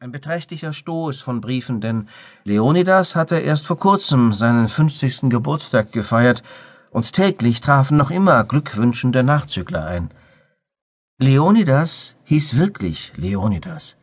[0.00, 2.08] Ein beträchtlicher Stoß von Briefen, denn
[2.42, 6.42] Leonidas hatte erst vor kurzem seinen fünfzigsten Geburtstag gefeiert,
[6.90, 10.10] und täglich trafen noch immer glückwünschende Nachzügler ein.
[11.18, 13.96] Leonidas hieß wirklich Leonidas.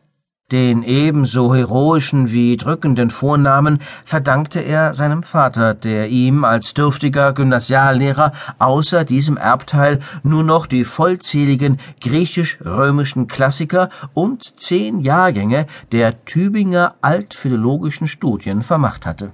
[0.52, 8.34] Den ebenso heroischen wie drückenden Vornamen verdankte er seinem Vater, der ihm als dürftiger Gymnasiallehrer
[8.58, 18.06] außer diesem Erbteil nur noch die vollzähligen griechisch-römischen Klassiker und zehn Jahrgänge der Tübinger altphilologischen
[18.06, 19.32] Studien vermacht hatte.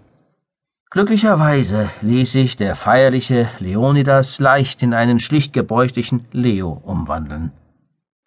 [0.91, 7.51] Glücklicherweise ließ sich der feierliche Leonidas leicht in einen schlicht gebräuchlichen Leo umwandeln.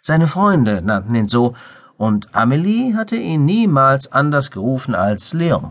[0.02, 1.56] Seine Freunde nannten ihn so,
[2.02, 5.70] und Amelie hatte ihn niemals anders gerufen als Leon.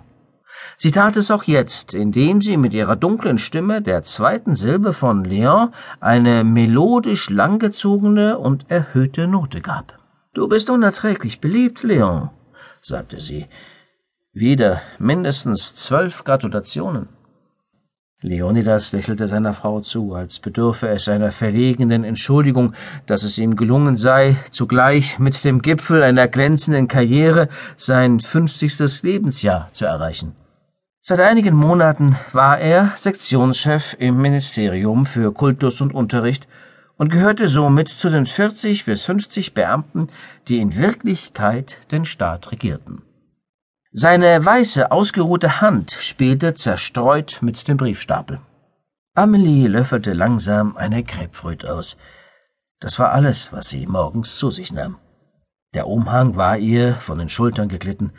[0.77, 5.25] Sie tat es auch jetzt, indem sie mit ihrer dunklen Stimme der zweiten Silbe von
[5.25, 9.99] Leon eine melodisch langgezogene und erhöhte Note gab.
[10.33, 12.31] Du bist unerträglich beliebt, Leon,
[12.81, 13.47] sagte sie.
[14.33, 17.09] Wieder mindestens zwölf Gratulationen.
[18.23, 22.75] Leonidas lächelte seiner Frau zu, als bedürfe es einer verlegenen Entschuldigung,
[23.07, 27.49] dass es ihm gelungen sei, zugleich mit dem Gipfel einer glänzenden Karriere
[27.79, 30.35] sein fünfzigstes Lebensjahr zu erreichen.
[31.01, 36.47] Seit einigen Monaten war er Sektionschef im Ministerium für Kultus und Unterricht
[36.99, 40.09] und gehörte somit zu den 40 bis 50 Beamten,
[40.47, 43.01] die in Wirklichkeit den Staat regierten.
[43.93, 48.41] Seine weiße, ausgeruhte Hand spielte zerstreut mit dem Briefstapel.
[49.15, 51.97] Amelie löffelte langsam eine Grapefruit aus.
[52.79, 54.99] Das war alles, was sie morgens zu sich nahm.
[55.75, 58.13] Der Umhang war ihr von den Schultern geglitten.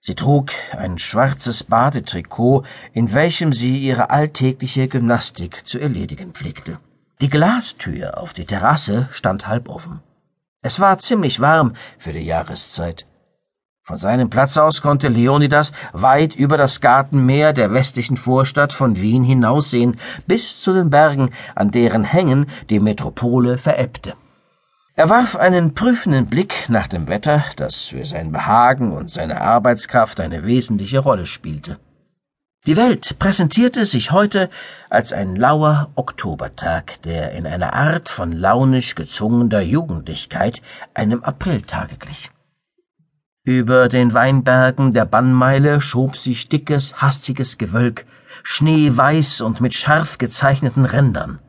[0.00, 6.80] Sie trug ein schwarzes Badetrikot, in welchem sie ihre alltägliche Gymnastik zu erledigen pflegte.
[7.20, 10.02] Die Glastür auf die Terrasse stand halb offen.
[10.60, 13.06] Es war ziemlich warm für die Jahreszeit.
[13.86, 19.24] Von seinem Platz aus konnte Leonidas weit über das Gartenmeer der westlichen Vorstadt von Wien
[19.24, 24.14] hinaussehen, bis zu den Bergen, an deren Hängen die Metropole verebbte.
[24.94, 30.18] Er warf einen prüfenden Blick nach dem Wetter, das für sein Behagen und seine Arbeitskraft
[30.18, 31.78] eine wesentliche Rolle spielte.
[32.66, 34.48] Die Welt präsentierte sich heute
[34.88, 40.62] als ein lauer Oktobertag, der in einer Art von launisch gezwungener Jugendlichkeit
[40.94, 42.30] einem Apriltage glich.
[43.46, 48.06] Über den Weinbergen der Bannmeile schob sich dickes, hastiges Gewölk,
[48.42, 51.40] schneeweiß und mit scharf gezeichneten Rändern.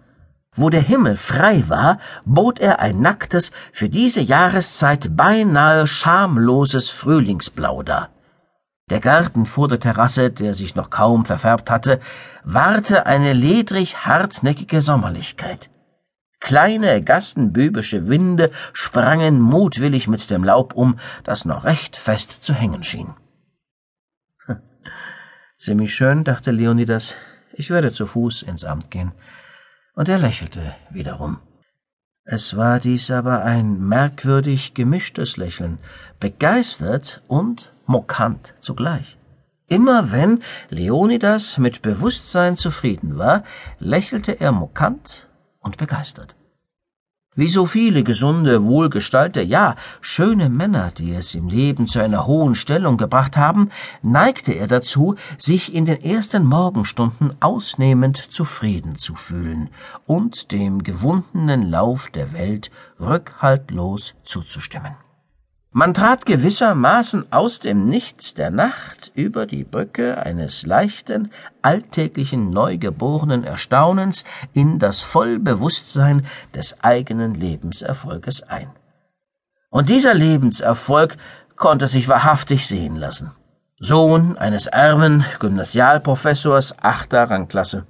[0.57, 7.81] Wo der Himmel frei war, bot er ein nacktes, für diese Jahreszeit beinahe schamloses Frühlingsblau
[7.81, 8.09] dar.
[8.89, 12.01] Der Garten vor der Terrasse, der sich noch kaum verfärbt hatte,
[12.43, 15.69] wahrte eine ledrig hartnäckige Sommerlichkeit.
[16.45, 22.83] Kleine gassenbübische Winde sprangen mutwillig mit dem Laub um, das noch recht fest zu hängen
[22.83, 23.15] schien.
[25.57, 27.15] Ziemlich schön, dachte Leonidas,
[27.51, 29.11] ich werde zu Fuß ins Amt gehen.
[29.95, 31.39] Und er lächelte wiederum.
[32.25, 35.79] Es war dies aber ein merkwürdig gemischtes Lächeln,
[36.19, 39.17] begeistert und mokant zugleich.
[39.67, 43.43] Immer wenn Leonidas mit Bewusstsein zufrieden war,
[43.79, 45.27] lächelte er mokant
[45.65, 46.37] und begeistert.
[47.37, 52.55] Wie so viele gesunde, wohlgestallte, ja, schöne Männer, die es im Leben zu einer hohen
[52.55, 53.71] Stellung gebracht haben,
[54.01, 59.69] neigte er dazu, sich in den ersten Morgenstunden ausnehmend zufrieden zu fühlen
[60.05, 62.71] und dem gewundenen Lauf der Welt
[63.01, 64.95] rückhaltlos zuzustimmen.
[65.77, 73.43] Man trat gewissermaßen aus dem Nichts der Nacht über die Brücke eines leichten, alltäglichen, neugeborenen
[73.43, 78.69] Erstaunens in das Vollbewusstsein des eigenen Lebenserfolges ein.
[79.69, 81.17] Und dieser Lebenserfolg
[81.57, 83.31] konnte sich wahrhaftig sehen lassen.
[83.77, 87.85] Sohn eines armen Gymnasialprofessors achter Rangklasse.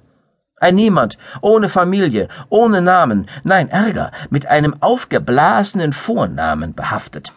[0.56, 7.32] Ein Niemand, ohne Familie, ohne Namen, nein, Ärger, mit einem aufgeblasenen Vornamen behaftet.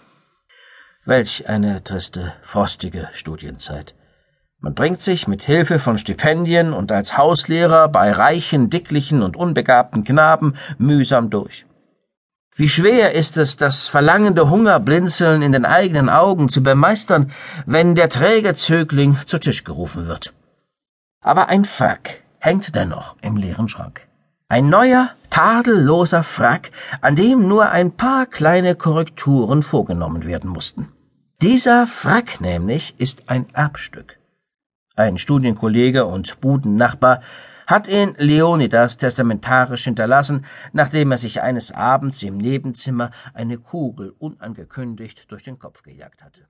[1.06, 3.96] Welch eine triste, frostige Studienzeit.
[4.60, 10.04] Man bringt sich mit Hilfe von Stipendien und als Hauslehrer bei reichen, dicklichen und unbegabten
[10.04, 11.66] Knaben mühsam durch.
[12.54, 17.32] Wie schwer ist es, das verlangende Hungerblinzeln in den eigenen Augen zu bemeistern,
[17.66, 20.34] wenn der träge Zögling zu Tisch gerufen wird.
[21.22, 24.06] Aber ein Frack hängt dennoch im leeren Schrank.
[24.50, 30.92] Ein neuer, tadelloser Frack, an dem nur ein paar kleine Korrekturen vorgenommen werden mussten.
[31.42, 34.20] Dieser Frack nämlich ist ein Erbstück.
[34.98, 37.22] Ein Studienkollege und Budennachbar
[37.66, 45.32] hat ihn Leonidas testamentarisch hinterlassen, nachdem er sich eines Abends im Nebenzimmer eine Kugel unangekündigt
[45.32, 46.50] durch den Kopf gejagt hatte.